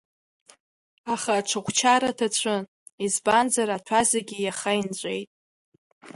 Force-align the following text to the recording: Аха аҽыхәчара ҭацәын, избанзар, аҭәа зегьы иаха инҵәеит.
Аха 1.13 1.31
аҽыхәчара 1.39 2.17
ҭацәын, 2.17 2.63
избанзар, 3.05 3.69
аҭәа 3.77 3.99
зегьы 4.09 4.37
иаха 4.41 4.71
инҵәеит. 4.79 5.29